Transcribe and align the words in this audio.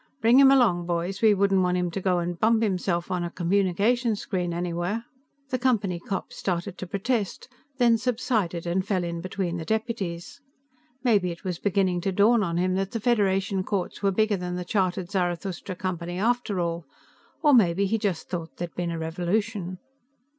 Bring 0.19 0.39
him 0.39 0.49
along, 0.49 0.87
boys; 0.87 1.21
we 1.21 1.35
wouldn't 1.35 1.61
want 1.61 1.77
him 1.77 1.91
to 1.91 2.01
go 2.01 2.17
and 2.17 2.39
bump 2.39 2.63
himself 2.63 3.11
on 3.11 3.23
a 3.23 3.29
communication 3.29 4.15
screen 4.15 4.51
anywhere." 4.51 5.05
The 5.49 5.59
Company 5.59 5.99
cop 5.99 6.33
started 6.33 6.75
to 6.79 6.87
protest, 6.87 7.47
then 7.77 7.99
subsided 7.99 8.65
and 8.65 8.83
fell 8.83 9.03
in 9.03 9.21
between 9.21 9.57
the 9.57 9.63
deputies. 9.63 10.41
Maybe 11.03 11.29
it 11.29 11.43
was 11.43 11.59
beginning 11.59 12.01
to 12.01 12.11
dawn 12.11 12.41
on 12.41 12.57
him 12.57 12.73
that 12.77 12.93
the 12.93 12.99
Federation 12.99 13.63
courts 13.63 14.01
were 14.01 14.09
bigger 14.09 14.37
than 14.37 14.55
the 14.55 14.65
chartered 14.65 15.11
Zarathustra 15.11 15.75
Company 15.75 16.17
after 16.17 16.59
all. 16.59 16.87
Or 17.43 17.53
maybe 17.53 17.85
he 17.85 17.99
just 17.99 18.27
thought 18.27 18.57
there'd 18.57 18.73
been 18.73 18.89
a 18.89 18.97
revolution. 18.97 19.77